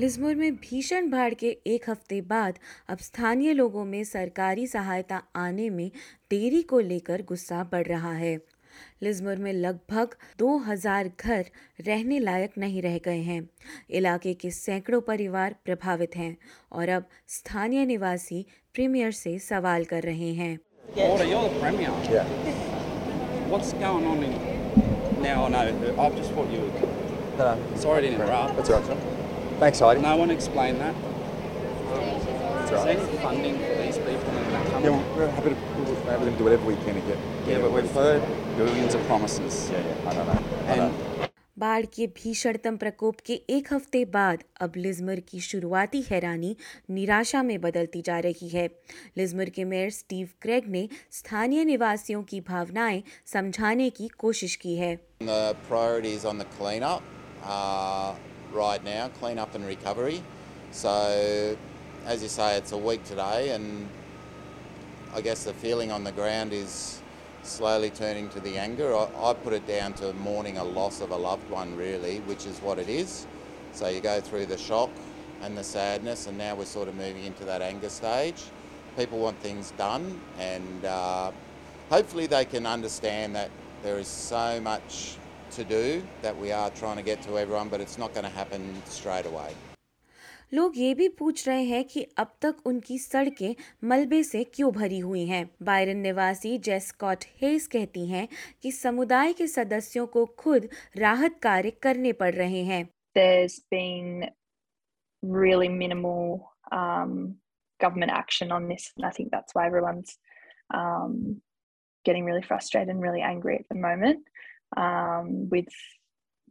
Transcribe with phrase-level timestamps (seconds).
[0.00, 5.70] लिस्मोर में भीषण बाढ़ के एक हफ़्ते बाद अब स्थानीय लोगों में सरकारी सहायता आने
[5.70, 5.90] में
[6.30, 8.40] देरी को लेकर गुस्सा बढ़ रहा है।
[9.02, 11.44] लिस्मोर में लगभग 2000 घर
[11.80, 13.50] रहने लायक नहीं रह गए हैं।
[13.90, 16.36] इलाके के सैकड़ों परिवार प्रभावित हैं
[16.72, 20.58] और अब स्थानीय निवासी प्रीमियर से सवाल कर रहे हैं।
[28.78, 29.60] Order, Yeah.
[29.60, 29.60] Right.
[29.60, 30.00] Thanks, Heidi.
[30.00, 30.94] No one explained that.
[30.94, 33.08] That's Is all there right.
[33.08, 34.90] any funding for these people in that company?
[34.90, 37.18] well, we're happy to, we're happy to do whatever we can to get.
[37.46, 38.22] Yeah, but we've heard
[38.56, 39.70] billions of promises.
[39.70, 40.42] Yeah, yeah, I don't know.
[40.66, 41.28] I And know.
[41.58, 46.56] बाढ़ के भीषणतम प्रकोप के एक हफ़्ते बाद अब लिज्मर की शुरुआती हैरानी
[46.90, 48.70] निराशा में बदलती जा रही है
[49.16, 54.98] लिज्मर के मेयर स्टीव क्रेग ने स्थानीय निवासियों की भावनाएँ समझाने की कोशिश की है
[58.54, 60.22] Right now, cleanup and recovery.
[60.70, 61.56] So,
[62.06, 63.88] as you say, it's a week today, and
[65.12, 67.02] I guess the feeling on the ground is
[67.42, 68.94] slowly turning to the anger.
[68.94, 72.46] I, I put it down to mourning a loss of a loved one, really, which
[72.46, 73.26] is what it is.
[73.72, 74.90] So you go through the shock
[75.42, 78.40] and the sadness, and now we're sort of moving into that anger stage.
[78.96, 81.32] People want things done, and uh,
[81.90, 83.50] hopefully they can understand that
[83.82, 85.16] there is so much
[85.56, 88.36] to do that we are trying to get to everyone, but it's not going to
[88.40, 89.52] happen straight away.
[90.54, 93.54] लोग ये भी पूछ रहे हैं कि अब तक उनकी सड़कें
[93.88, 98.26] मलबे से क्यों भरी हुई हैं बायरन निवासी जेस स्कॉट हेस कहती हैं
[98.62, 104.30] कि समुदाय के सदस्यों को खुद राहत कार्य करने पड़ रहे हैं there's been
[105.22, 107.36] really minimal um,
[107.80, 110.18] government action on this, and I think that's why everyone's
[110.72, 111.40] um,
[112.04, 114.24] getting really frustrated and really angry at the moment.
[114.77, 115.67] Um, with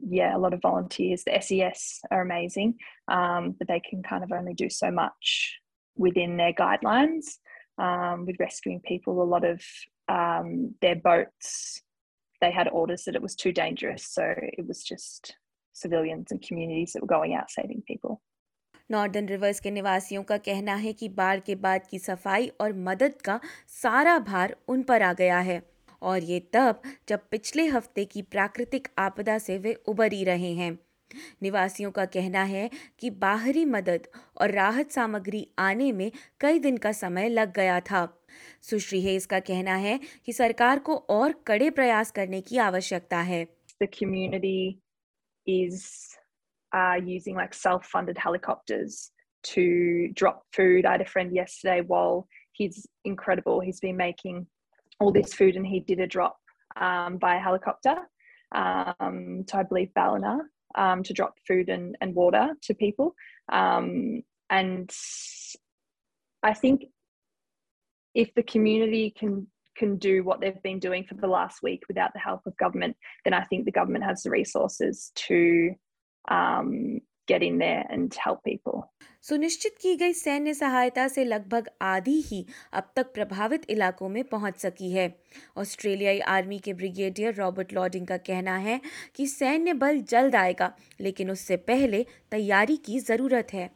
[0.00, 1.24] yeah, a lot of volunteers.
[1.24, 2.74] The SES are amazing,
[3.08, 5.58] um, but they can kind of only do so much
[5.96, 7.26] within their guidelines.
[7.78, 9.62] Um, with rescuing people, a lot of
[10.08, 11.80] um, their boats,
[12.40, 15.36] they had orders that it was too dangerous, so it was just
[15.72, 18.20] civilians and communities that were going out saving people.
[18.90, 23.20] Northern Rivers के निवासियों का कहना है कि बाढ़ के बाद की सफाई और मदद
[23.24, 25.60] का सारा भार उन पर आ गया है
[26.03, 30.77] और ये तब जब पिछले हफ़्ते की प्राकृतिक आपदा से वे उबर ही रहे हैं
[31.43, 32.69] निवासियों का कहना है
[32.99, 34.07] कि बाहरी मदद
[34.41, 38.07] और राहत सामग्री आने में कई दिन का समय लग गया था
[38.69, 43.45] सुश्री हेस का कहना है कि सरकार को और कड़े प्रयास करने की आवश्यकता है
[43.81, 44.79] The community
[45.47, 45.79] is
[46.71, 49.11] uh, using like self-funded helicopters
[49.43, 50.85] to drop food.
[50.85, 51.81] I had a friend yesterday.
[51.85, 54.45] While he's incredible, he's been making
[54.99, 56.37] all this food, and he did a drop
[56.79, 57.95] um, by helicopter
[58.53, 60.39] um, to I believe Ballina
[60.75, 63.15] um, to drop food and, and water to people.
[63.51, 64.89] Um, and
[66.41, 66.85] I think
[68.13, 72.13] if the community can can do what they've been doing for the last week without
[72.13, 75.73] the help of government, then I think the government has the resources to
[76.29, 78.81] um, get in there and help people.
[79.23, 84.57] सुनिश्चित की गई सैन्य सहायता से लगभग आधी ही अब तक प्रभावित इलाकों में पहुँच
[84.57, 85.07] सकी है
[85.57, 88.79] ऑस्ट्रेलियाई आर्मी के ब्रिगेडियर रॉबर्ट लॉडिंग का कहना है
[89.15, 93.69] कि सैन्य बल जल्द आएगा, लेकिन उससे पहले तैयारी की ज़रूरत है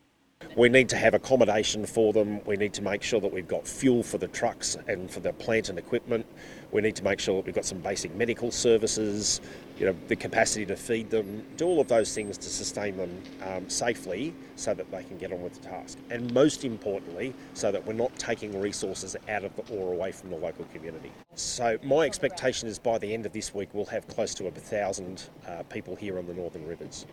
[0.57, 2.43] We need to have accommodation for them.
[2.45, 5.31] We need to make sure that we've got fuel for the trucks and for the
[5.33, 6.25] plant and equipment.
[6.71, 9.39] We need to make sure that we've got some basic medical services,
[9.77, 13.21] you know, the capacity to feed them, do all of those things to sustain them
[13.43, 15.99] um, safely so that they can get on with the task.
[16.09, 20.31] And most importantly, so that we're not taking resources out of the, or away from
[20.31, 21.11] the local community.
[21.35, 24.51] So my expectation is by the end of this week we'll have close to a
[24.51, 27.05] thousand uh, people here on the Northern Rivers.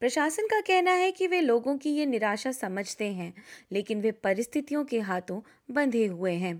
[0.00, 3.32] प्रशासन का कहना है कि वे लोगों की ये निराशा समझते हैं
[3.72, 5.40] लेकिन वे परिस्थितियों के हाथों
[5.74, 6.56] बंधे हुए हैं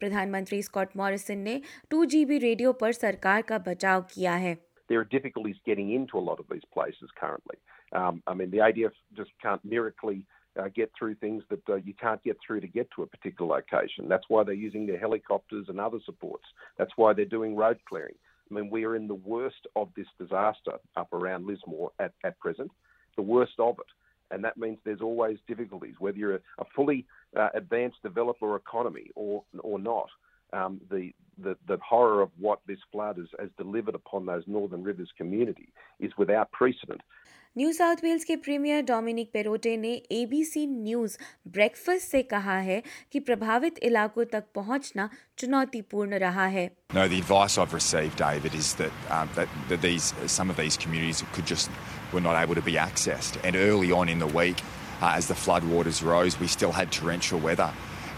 [0.00, 1.60] प्रधानमंत्री स्कॉट मॉरिसन ने
[1.94, 4.54] 2GB रेडियो पर सरकार का बचाव किया है
[4.90, 7.56] there are difficulties getting into a lot of these places currently.
[7.92, 10.26] Um, I mean, the ADF just can't miraculously
[10.56, 13.50] uh, get through things that uh, you can't get through to get to a particular
[13.54, 14.08] location.
[14.08, 16.44] That's why they're using their helicopters and other supports.
[16.78, 18.14] That's why they're doing road clearing.
[18.50, 22.38] I mean, we are in the worst of this disaster up around Lismore at, at
[22.38, 22.70] present,
[23.16, 23.86] the worst of it.
[24.34, 27.06] And that means there's always difficulties, whether you're a, a fully
[27.36, 30.08] uh, advanced developer economy or, or not
[30.53, 34.83] um, the, the, the horror of what this flood has, has delivered upon those Northern
[34.83, 37.01] Rivers community is without precedent.
[37.57, 41.17] New South Wales के premier Dominic Perrottet ने ABC News
[41.55, 42.81] Breakfast से कहा है
[43.11, 46.63] कि प्रभावित इलाकों तक पहुंचना चुनौतीपूर्ण रहा है
[46.93, 50.77] No, the advice I've received, David, is that um, that, that these some of these
[50.85, 51.69] communities could just
[52.13, 53.37] were not able to be accessed.
[53.43, 54.63] And early on in the week,
[55.01, 57.69] uh, as the floodwaters rose, we still had torrential weather,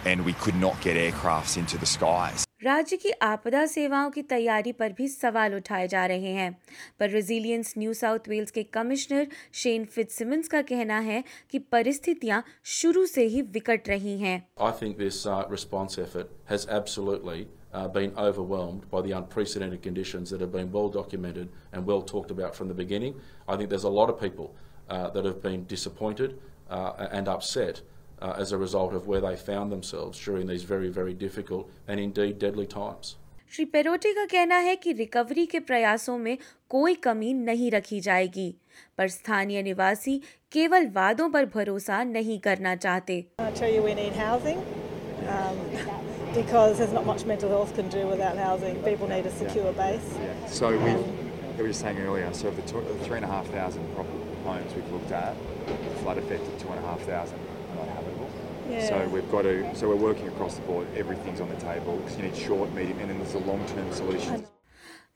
[0.06, 2.45] and we could not get aircrafts into the skies.
[2.63, 6.51] राज्य की आपदा सेवाओं की तैयारी पर भी सवाल उठाए जा रहे हैं
[7.00, 9.27] पर रेजिलियंस न्यू साउथ वेल्स के कमिश्नर
[9.62, 12.41] शेन फिट्सिमंस का कहना है कि परिस्थितियां
[12.75, 14.38] शुरू से ही विकट रही हैं
[14.68, 20.30] I think this uh, response effort has absolutely uh, been overwhelmed by the unprecedented conditions
[20.30, 23.19] that have been well documented and well talked about from the beginning.
[23.47, 24.56] I think there's a lot of people
[24.89, 26.39] uh, that have been disappointed
[26.69, 27.81] uh, and upset
[28.24, 32.00] uh, as a result of where they found themselves during these very, very difficult and
[32.00, 33.15] indeed deadly times.
[33.53, 36.38] Shri Perrottet का कहना है कि recovery के प्रयासों में
[36.69, 38.50] कोई कमी नहीं रखी जाएगी
[38.97, 40.18] पर स्थानीय निवासी
[40.51, 44.57] केवल वादों पर भरोसा नहीं करना चाहते I tell you, we need housing
[45.35, 45.59] um,
[46.33, 48.81] because there's not much mental health can do without housing.
[48.83, 50.09] People need a secure base.
[50.47, 53.27] So we, we were just saying earlier, so of the, two, the three and a
[53.27, 55.35] half thousand property homes we've looked at,
[56.01, 57.38] flood affected two and a half thousand
[57.78, 58.30] Not habitable.
[58.30, 58.88] So Yeah.
[58.88, 60.86] So we've got to, so we're working across the board.
[60.96, 64.46] Everything's on the table because you need short, medium, and then there's a long-term solution.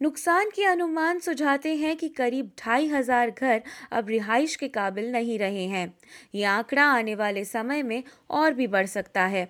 [0.02, 3.62] नुकसान के अनुमान सुझाते हैं कि करीब ढाई हज़ार घर
[3.92, 5.86] अब रिहाइश के काबिल नहीं रहे हैं
[6.34, 9.46] ये आंकड़ा आने वाले समय में और भी बढ़ सकता है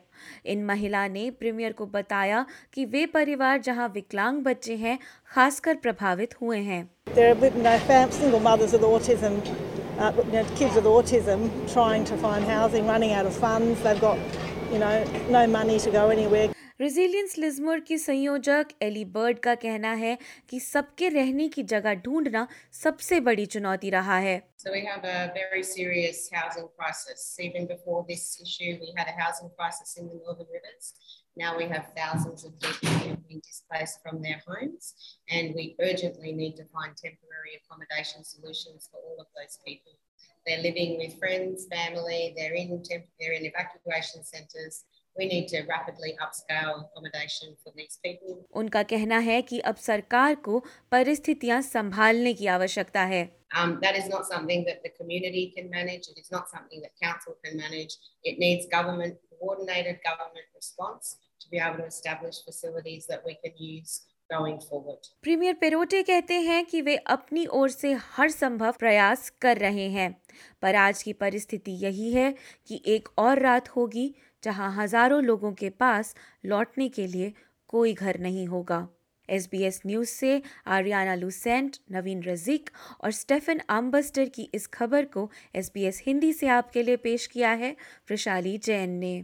[0.47, 2.45] इन महिला ने प्रीमियर को बताया
[2.75, 4.99] कि वे परिवार जहाँ विकलांग बच्चे हैं
[5.35, 6.89] खासकर प्रभावित हुए हैं
[10.02, 11.74] There are you know, fam- single mothers with autism, uh, you know, kids with autism
[11.74, 13.82] trying to find housing, running out of funds.
[13.84, 14.18] They've got,
[14.72, 16.50] you know, no money to go anywhere.
[16.82, 20.18] Resilience Lismore की संयोजक Eli bird का कहना है
[20.50, 25.32] कि सबके रहने की जगह ढूंढना सबसे बड़ी चुनौती रहा है So we have a
[25.34, 27.40] very serious housing crisis.
[27.40, 30.94] Even before this issue, we had a housing crisis in the Northern Rivers.
[31.36, 34.94] Now we have thousands of people who have been displaced from their homes,
[35.30, 39.94] and we urgently need to find temporary accommodation solutions for all of those people.
[40.46, 42.34] They're living with friends, family.
[42.38, 44.86] They're in temp- they're in evacuation centres.
[45.20, 48.46] We need to rapidly upscale accommodation for these people.
[48.62, 50.60] उनका कहना है कि अब सरकार को
[50.92, 53.24] परिस्थितियां संभालने की आवश्यकता है
[53.60, 56.08] Um, that is not something that the community can manage.
[56.14, 57.94] It is not something that council can manage.
[58.24, 63.63] It needs government, coordinated government response to be able to establish facilities that we can
[63.69, 64.01] use
[65.23, 70.11] premier Perrottet कहते हैं कि वे अपनी ओर से हर संभव प्रयास कर रहे हैं,
[70.63, 72.35] पर आज की परिस्थिति यही है
[72.69, 77.33] कि एक और रात होगी जहाँ हज़ारों लोगों के पास लौटने के लिए
[77.69, 78.87] कोई घर नहीं होगा।
[79.29, 82.71] एस बी एस न्यूज़ से आरियाना लुसेंट, नवीन रजिक
[83.05, 87.27] और स्टेफन आम्बस्टर की इस खबर को एस बी एस हिंदी से आपके लिए पेश
[87.27, 87.71] किया है।
[88.11, 89.15] वृशाली जैन ने।